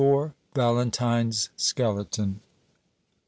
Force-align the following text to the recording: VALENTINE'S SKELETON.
VALENTINE'S 0.55 1.51
SKELETON. 1.57 2.39